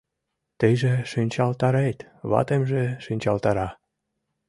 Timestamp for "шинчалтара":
3.05-3.69